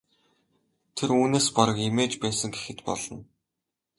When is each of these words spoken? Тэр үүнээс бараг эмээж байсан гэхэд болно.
Тэр 0.95 1.09
үүнээс 1.19 1.47
бараг 1.57 1.77
эмээж 1.87 2.13
байсан 2.23 2.49
гэхэд 2.53 2.79
болно. 2.87 3.17